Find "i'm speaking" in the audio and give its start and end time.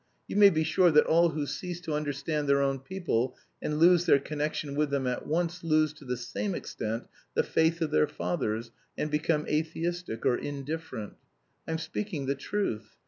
11.67-12.25